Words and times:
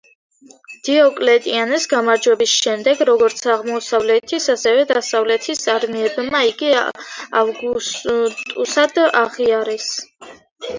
დიოკლეტიანეს 0.87 1.83
გამარჯვების 1.91 2.53
შემდეგ, 2.61 3.03
როგორც 3.11 3.45
აღმოსავლეთის, 3.57 4.49
ასევე, 4.55 4.87
დასავლეთის 4.93 5.63
არმიებმა 5.77 6.43
იგი 6.51 6.73
ავგუსტუსად 7.45 9.01
აღიარეს. 9.25 9.91